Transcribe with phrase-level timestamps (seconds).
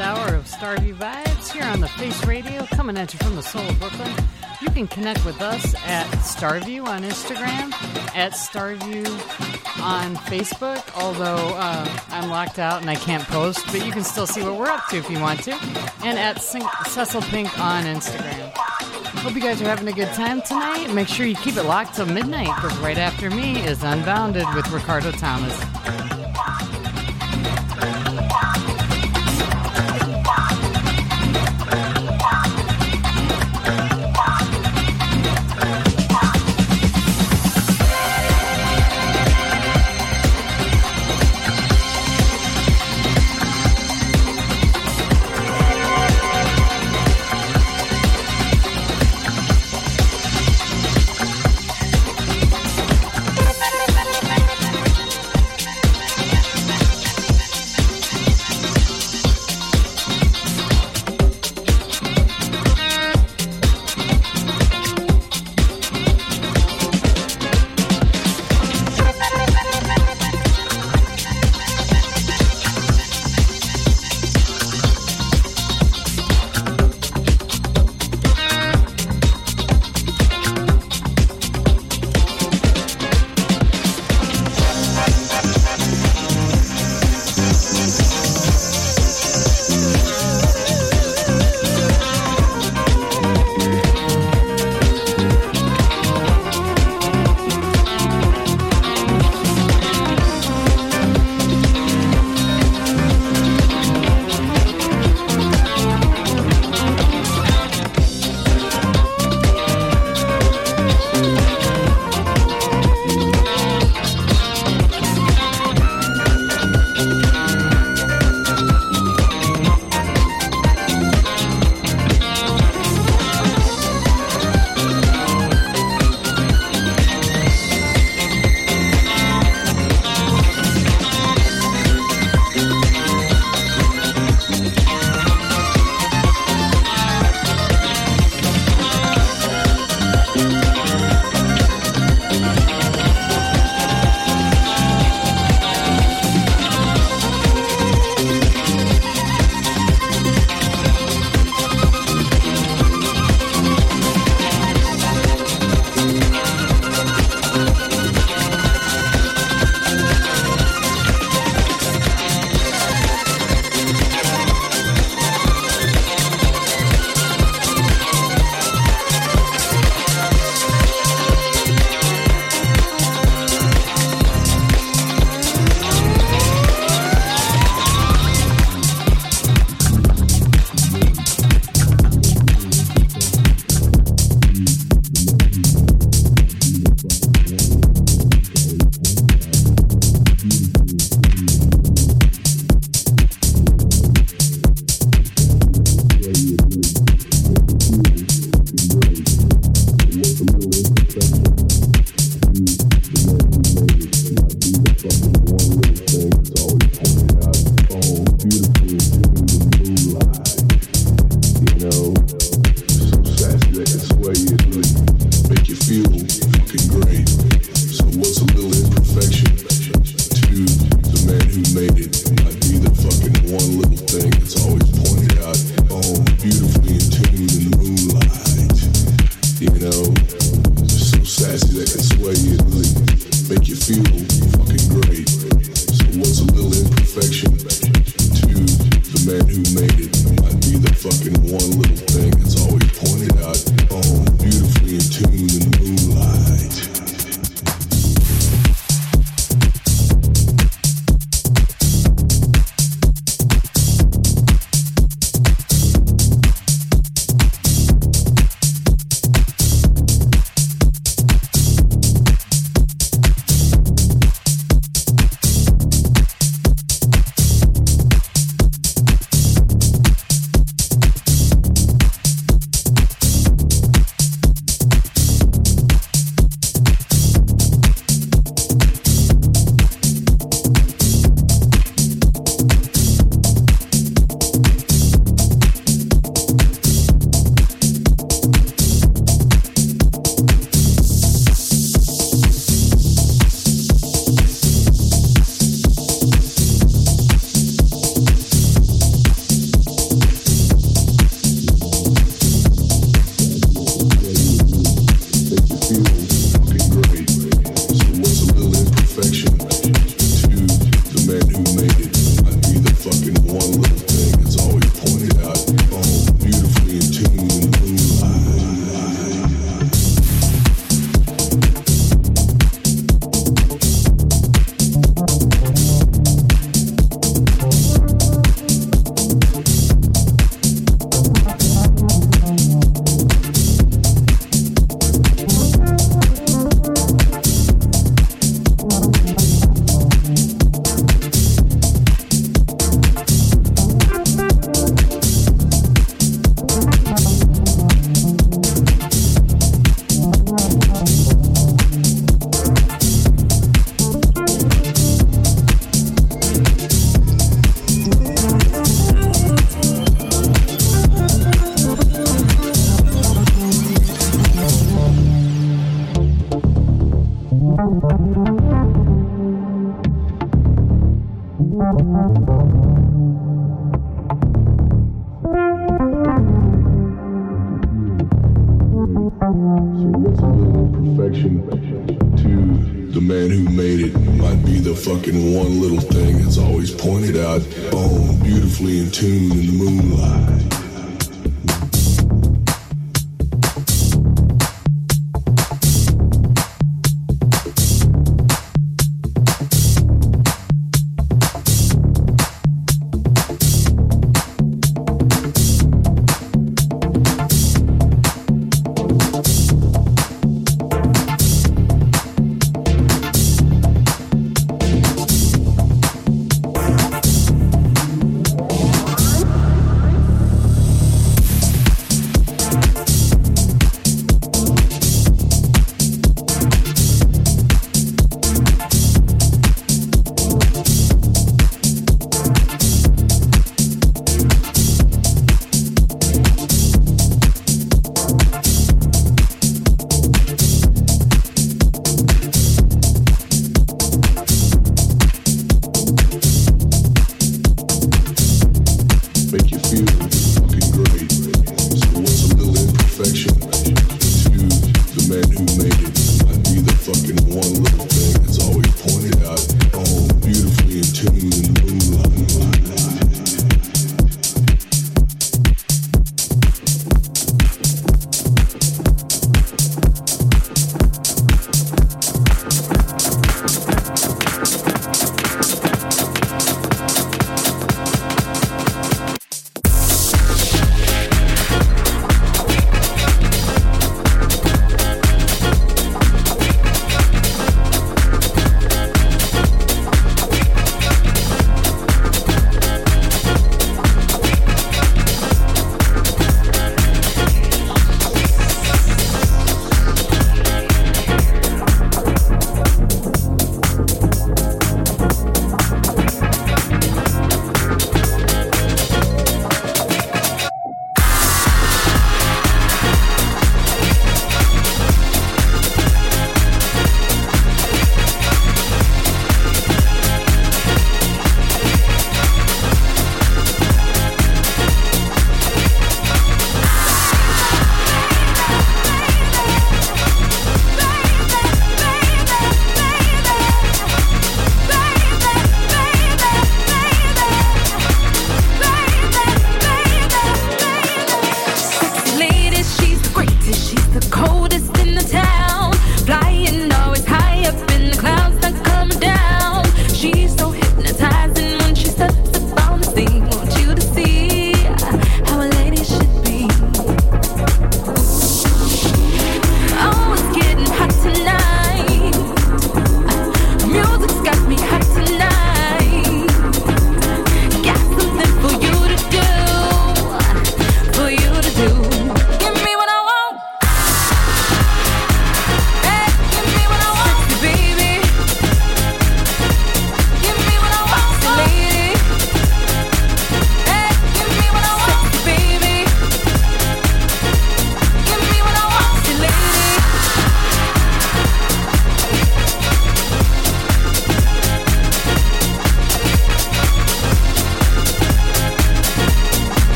[0.00, 3.66] Hour of Starvue Vibes here on the Face Radio, coming at you from the soul
[3.66, 4.12] of Brooklyn.
[4.60, 7.72] You can connect with us at Starvue on Instagram,
[8.14, 9.06] at Starvue
[9.82, 14.26] on Facebook, although uh, I'm locked out and I can't post, but you can still
[14.26, 15.52] see what we're up to if you want to,
[16.04, 18.52] and at Cecil Pink on Instagram.
[19.20, 20.92] Hope you guys are having a good time tonight.
[20.92, 24.70] Make sure you keep it locked till midnight, because right after me is Unbounded with
[24.70, 26.15] Ricardo Thomas.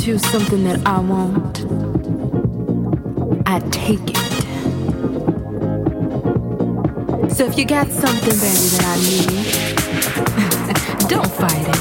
[0.00, 1.60] To something that I want,
[3.46, 4.16] I take it.
[7.30, 9.48] So if you got something, baby, that I need,
[11.10, 11.80] don't fight it.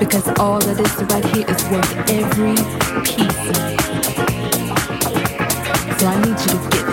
[0.00, 2.56] Because all of this right here is worth every
[3.04, 3.48] piece.
[6.00, 6.87] So I need you to give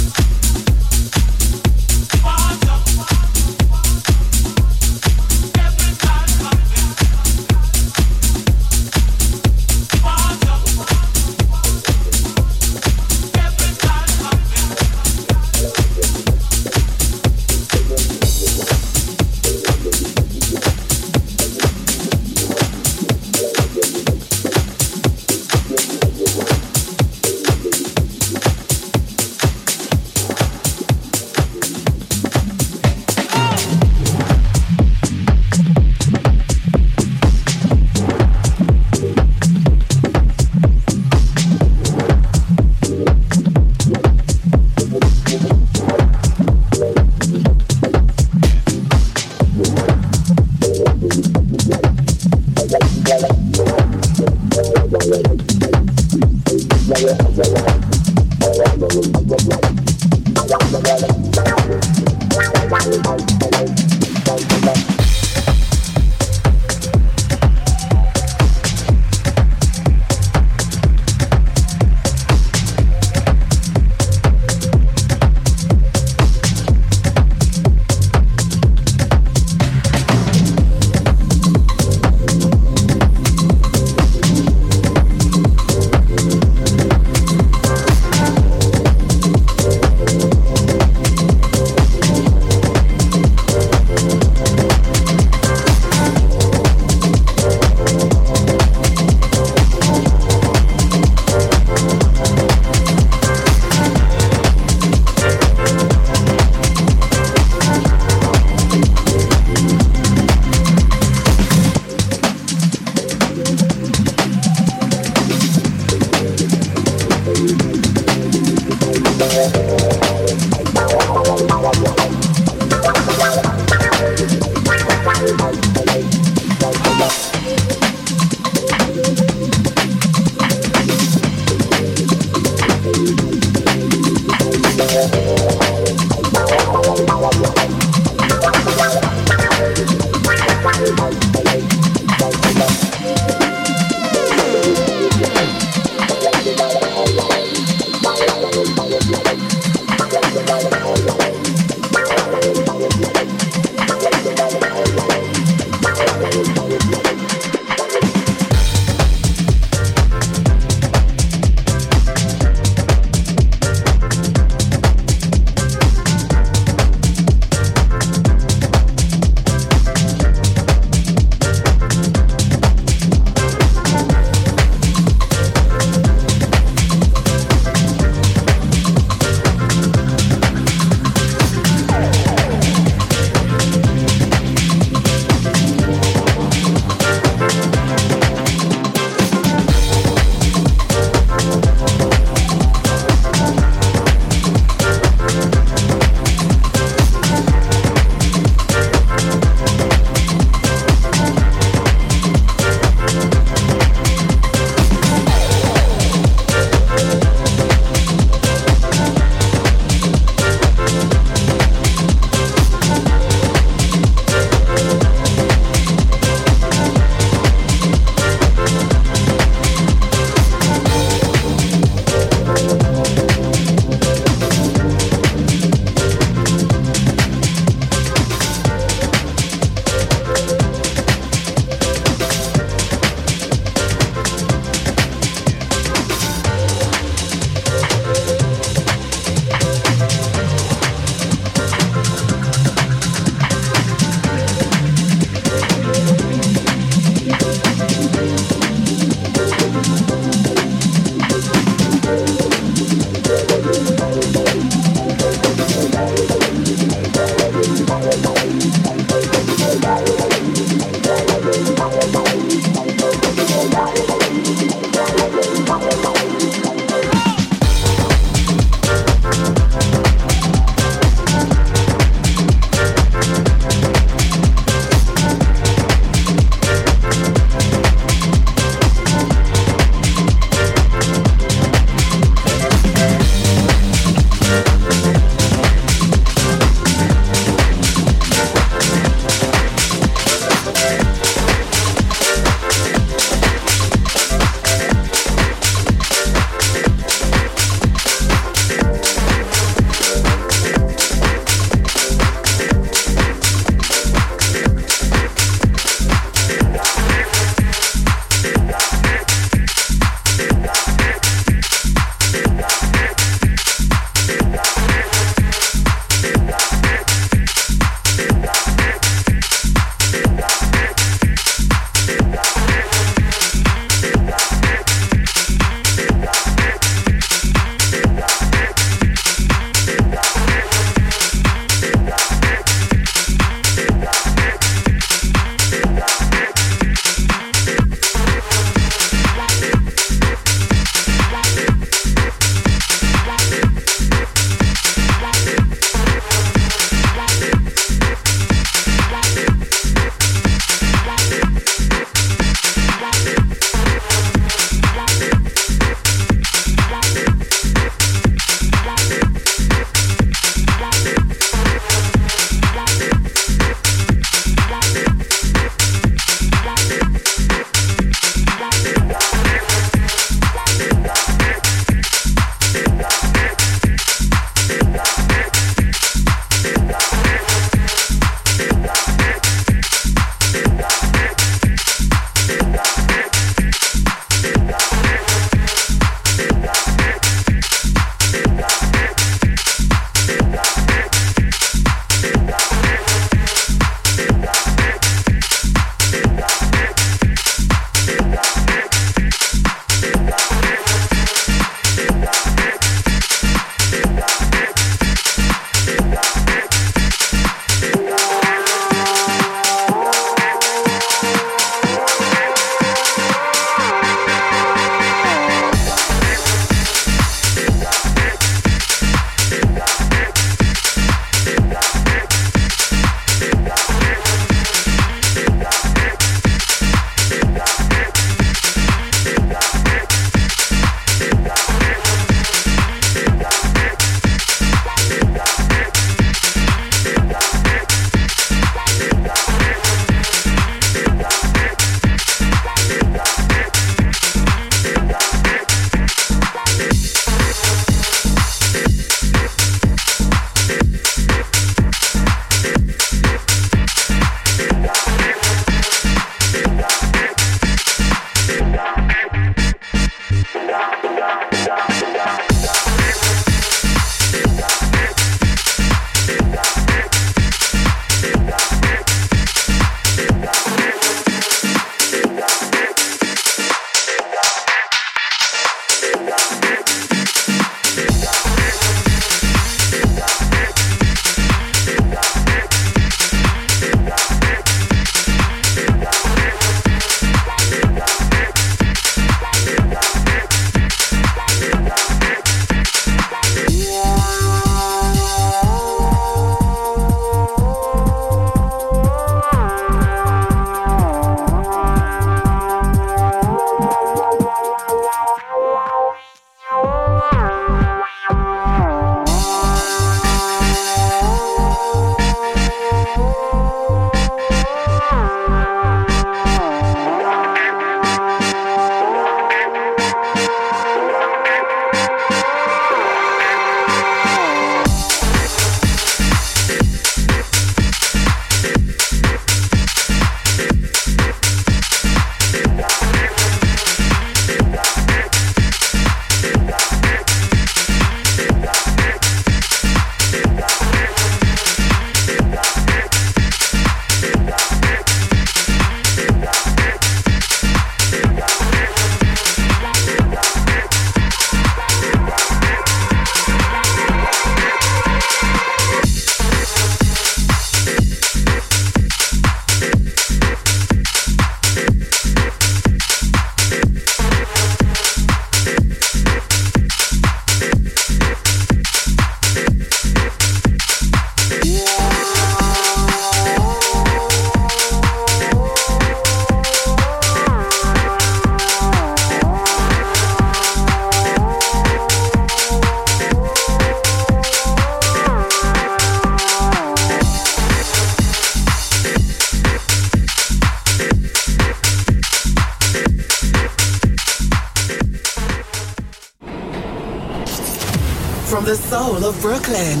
[599.54, 600.00] Brooklyn,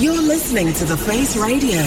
[0.00, 1.80] you're listening to The Face Radio.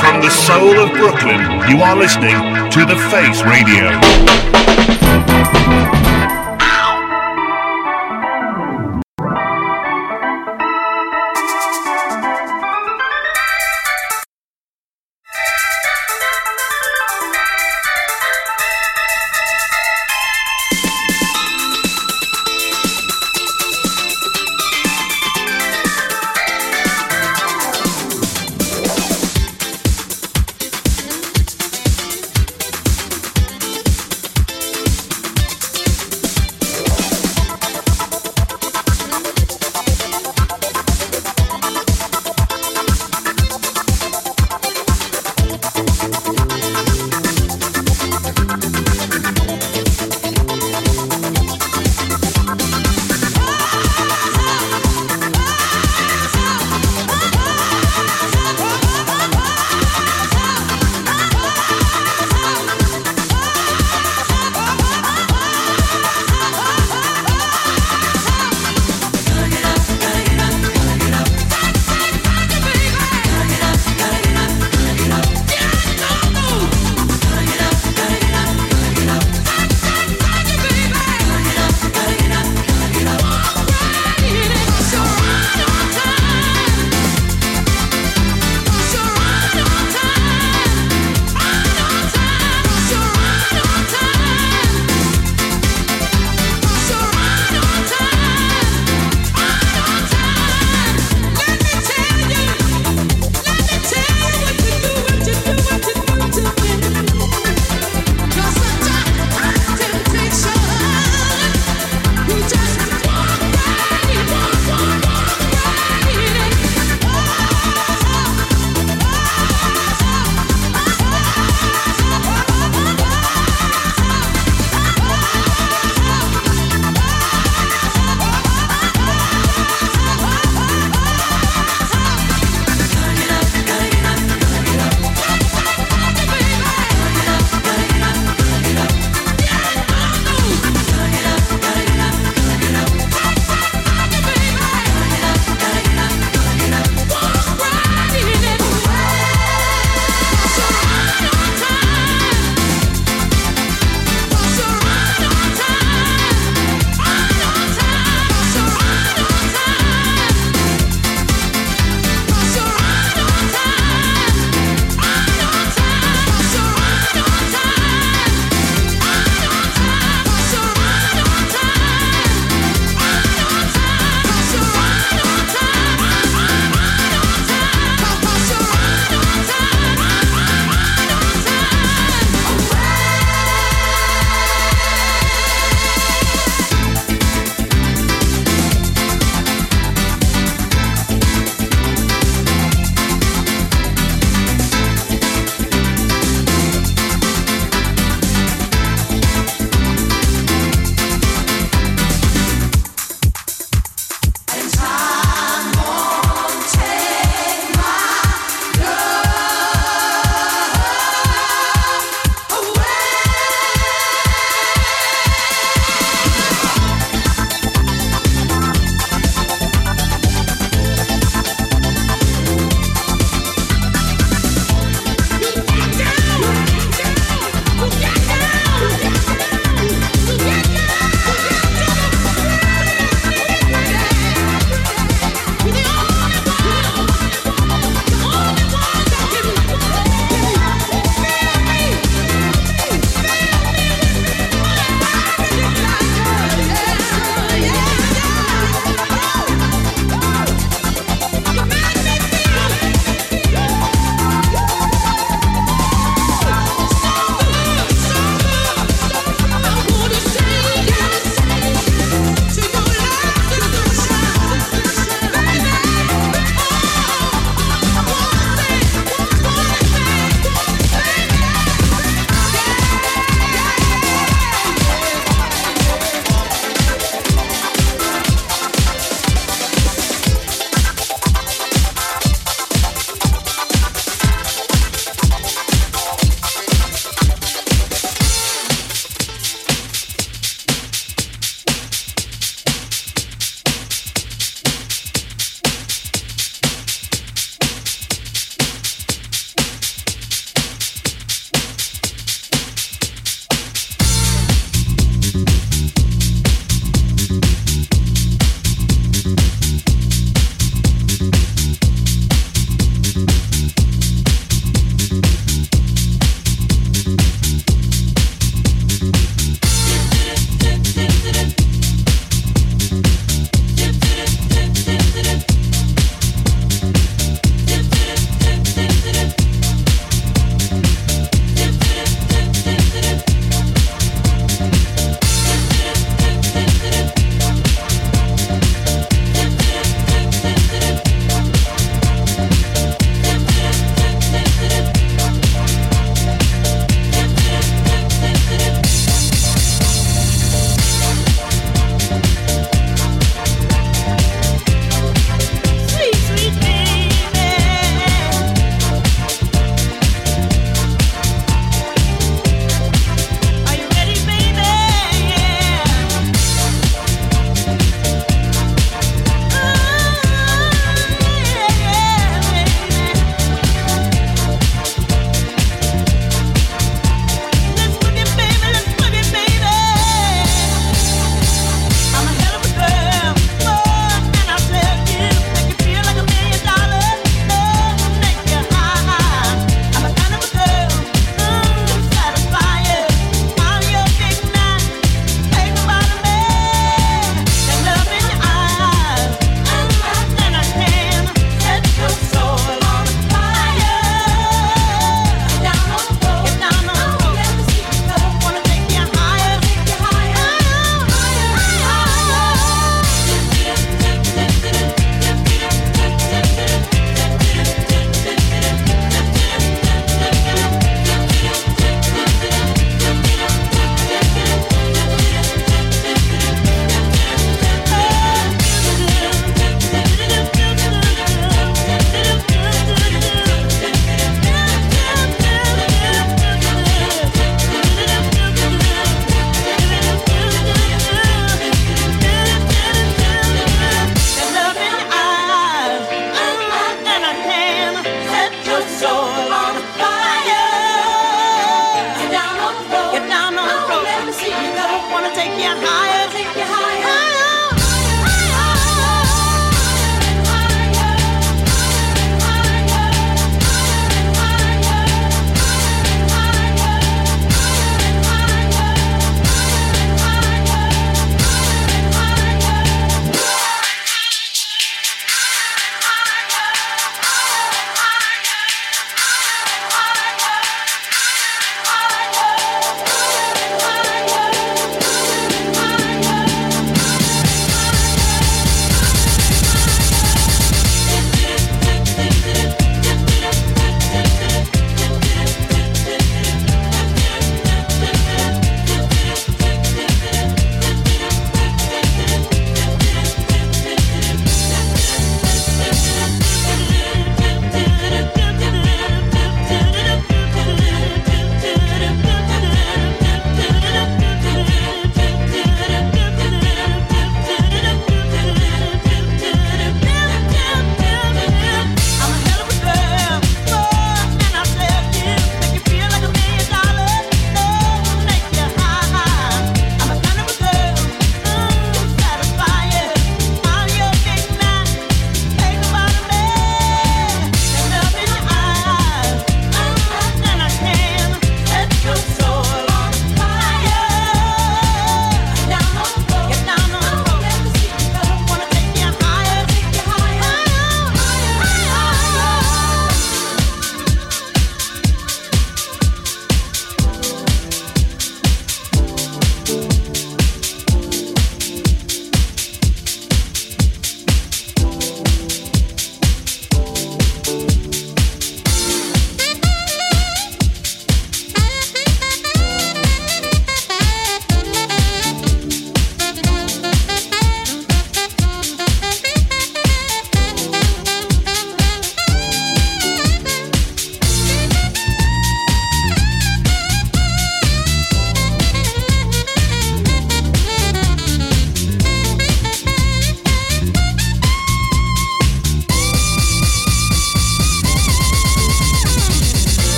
[0.00, 1.40] From the soul of Brooklyn,
[1.70, 4.04] you are listening to The Face Radio.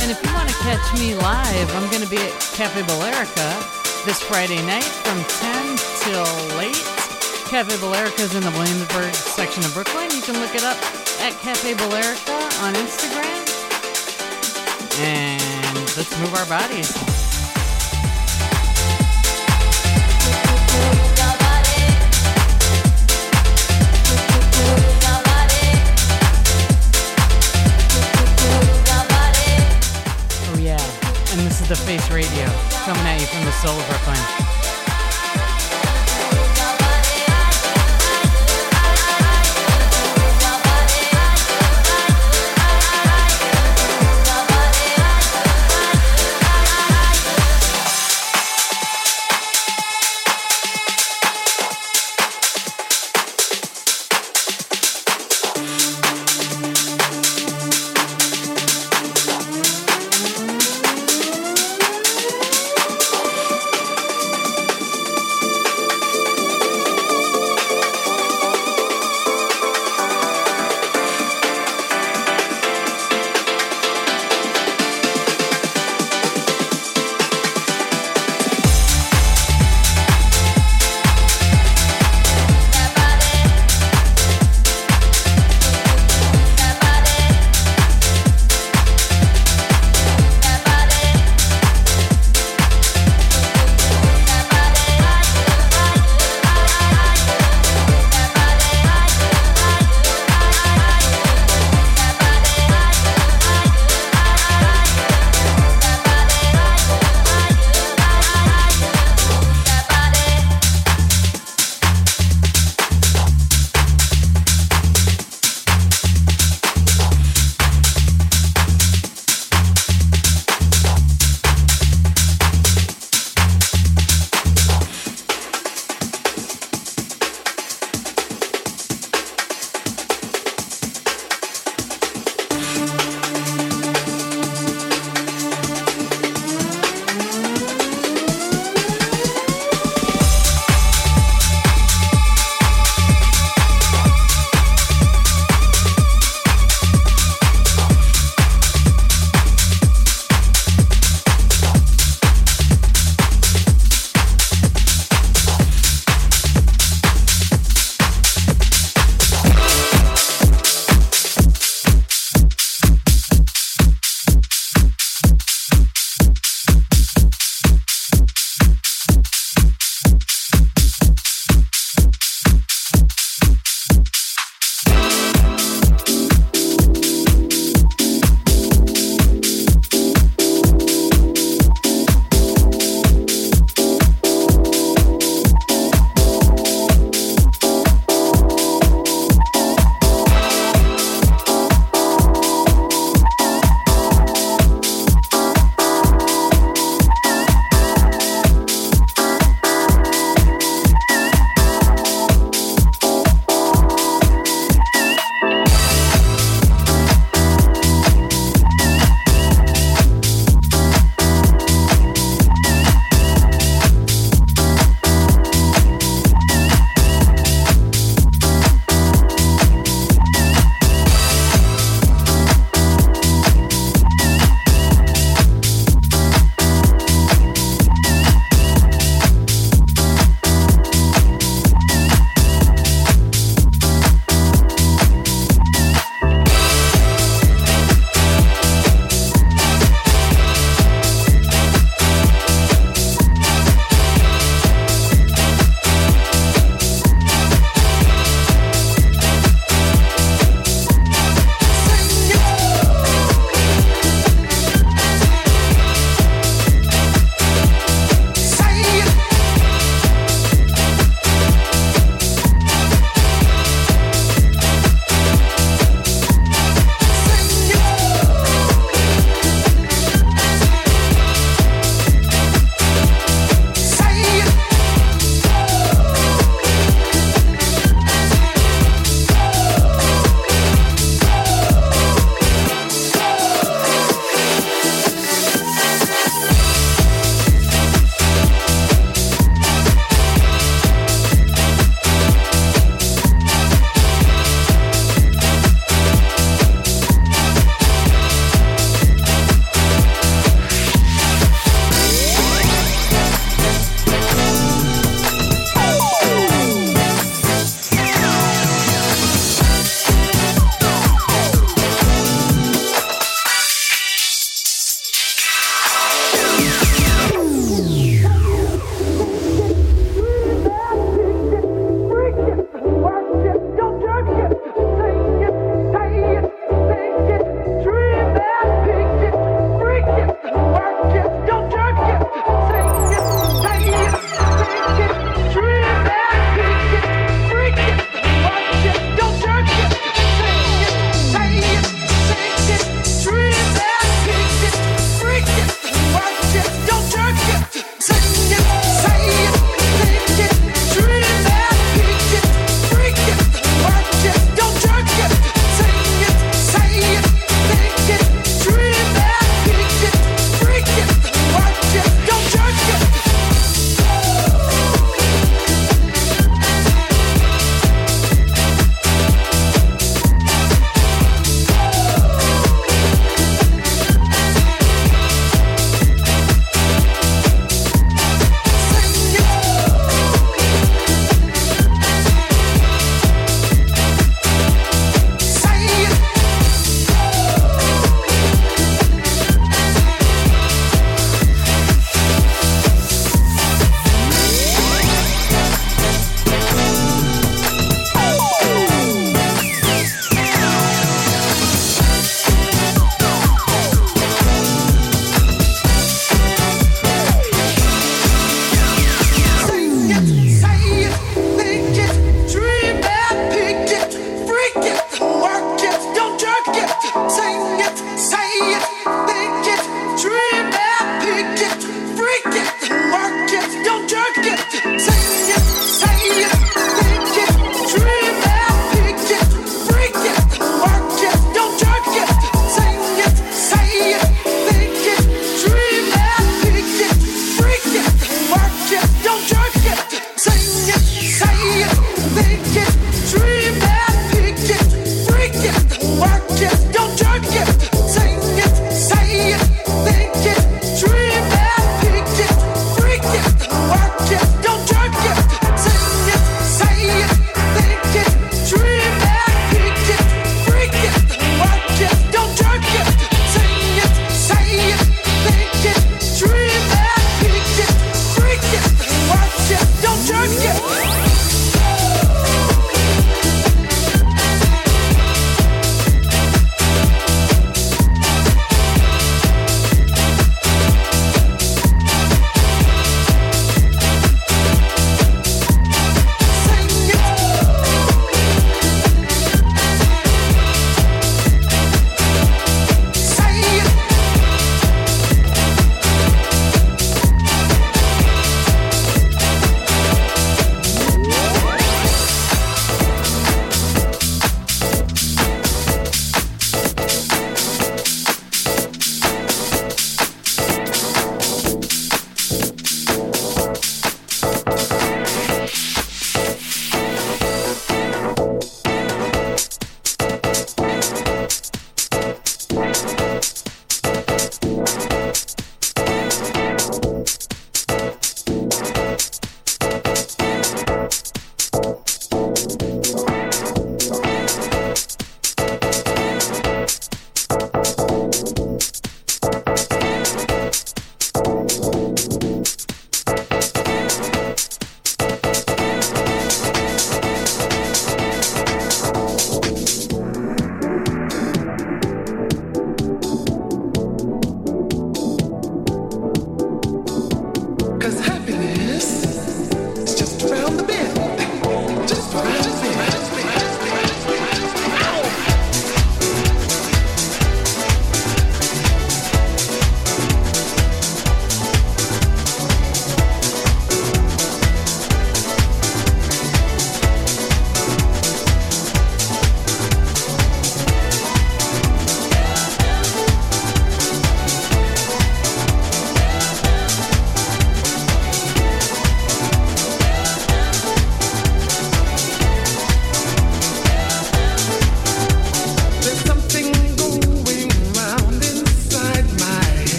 [0.00, 4.04] And if you want to catch me live, I'm going to be at Cafe Balearica
[4.06, 6.76] this Friday night from 10 till late.
[7.48, 10.10] Cafe Balearica's in the Williamsburg section of Brooklyn.
[10.12, 10.76] You can look it up
[11.20, 13.42] at Cafe Balearica on Instagram.
[15.00, 17.15] And let's move our bodies.
[31.70, 32.44] Is the Face Radio
[32.84, 34.55] coming at you from the soul of Brooklyn.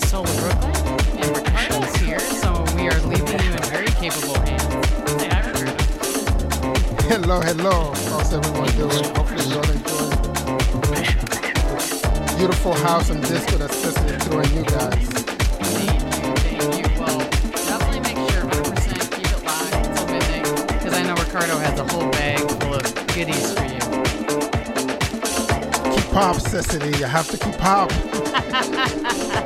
[0.00, 0.74] We're coming from the soul Brooklyn,
[1.18, 4.62] and Ricardo's here, so we are leaving you in very capable hands.
[5.20, 5.74] Say hi, Ricardo.
[7.08, 7.92] Hello, hello.
[8.08, 9.04] How's everyone doing?
[9.14, 10.20] Hopefully you're all enjoying
[12.36, 15.06] beautiful house and disco that Cecily throwing you guys.
[15.68, 16.84] Thank you, thank you.
[16.98, 17.18] Well,
[17.52, 21.84] definitely make sure 100% keep it locked until midnight, because I know Ricardo has a
[21.84, 23.80] whole bag full of goodies for you.
[25.94, 26.96] Keep up, Cecily.
[26.98, 27.92] You have to keep up.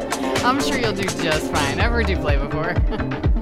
[0.45, 1.81] I'm sure you'll do just fine.
[1.81, 2.75] I've play before.